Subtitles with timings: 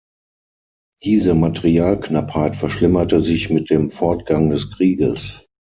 [1.03, 5.43] Diese Materialknappheit verschlimmerte sich mit dem Fortgang des Krieges.